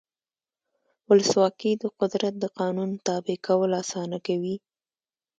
ولسواکي 1.07 1.71
د 1.77 1.83
قدرت 1.99 2.33
د 2.39 2.45
قانون 2.59 2.89
تابع 3.05 3.37
کول 3.45 3.71
اسانه 3.81 4.17
کوي. 4.27 4.55